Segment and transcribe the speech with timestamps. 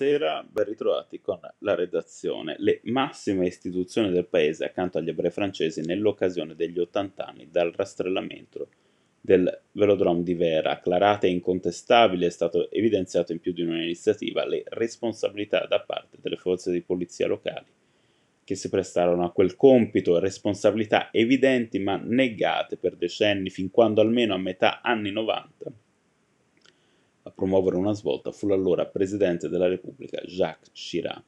[0.00, 2.54] buonasera, ben ritrovati con la redazione.
[2.58, 8.68] Le massime istituzioni del paese accanto agli ebrei francesi nell'occasione degli 80 anni dal rastrellamento
[9.20, 14.62] del velodrome di Vera, acclarata e incontestabile, è stato evidenziato in più di un'iniziativa le
[14.68, 17.66] responsabilità da parte delle forze di polizia locali
[18.42, 24.32] che si prestarono a quel compito, responsabilità evidenti ma negate per decenni, fin quando almeno
[24.32, 25.72] a metà anni 90
[27.34, 31.22] promuovere una svolta fu l'allora presidente della Repubblica Jacques Chirac.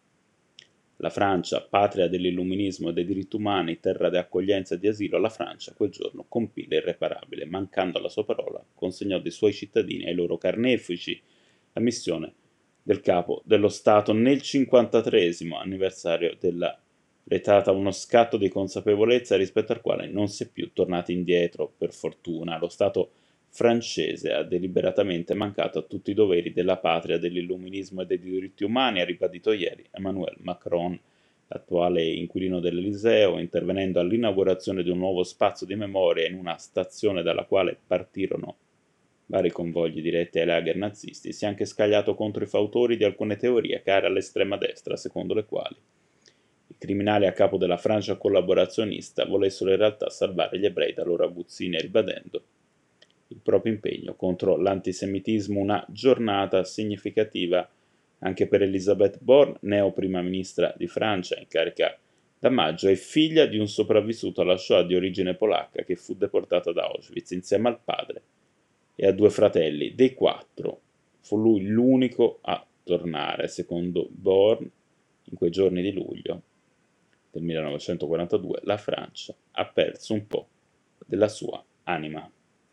[0.96, 5.30] La Francia, patria dell'illuminismo e dei diritti umani, terra di accoglienza e di asilo, la
[5.30, 10.38] Francia quel giorno compì l'irreparabile, mancando alla sua parola, consegnò dei suoi cittadini ai loro
[10.38, 11.20] carnefici
[11.72, 12.34] la missione
[12.82, 15.30] del capo dello Stato nel 53
[15.60, 16.78] anniversario della
[17.24, 21.92] retata uno scatto di consapevolezza rispetto al quale non si è più tornati indietro, per
[21.92, 22.58] fortuna.
[22.58, 23.10] Lo Stato
[23.54, 29.02] francese ha deliberatamente mancato a tutti i doveri della patria dell'illuminismo e dei diritti umani,
[29.02, 30.98] ha ribadito ieri Emmanuel Macron,
[31.48, 37.44] l'attuale inquilino dell'Eliseo, intervenendo all'inaugurazione di un nuovo spazio di memoria in una stazione dalla
[37.44, 38.56] quale partirono
[39.26, 43.36] vari convogli diretti ai lager nazisti, si è anche scagliato contro i fautori di alcune
[43.36, 45.76] teorie care all'estrema destra, secondo le quali
[46.68, 51.24] i criminali a capo della Francia collaborazionista volessero in realtà salvare gli ebrei da loro
[51.24, 52.42] aguzzini, ribadendo
[53.32, 57.68] il proprio impegno contro l'antisemitismo, una giornata significativa
[58.18, 61.98] anche per Elisabeth Born, neo prima ministra di Francia in carica
[62.38, 66.72] da maggio e figlia di un sopravvissuto alla Shoah di origine polacca che fu deportata
[66.72, 68.22] da Auschwitz insieme al padre
[68.94, 69.94] e a due fratelli.
[69.94, 70.80] Dei quattro
[71.20, 74.68] fu lui l'unico a tornare, secondo Born,
[75.24, 76.42] in quei giorni di luglio
[77.30, 80.48] del 1942 la Francia ha perso un po'
[81.06, 82.30] della sua anima.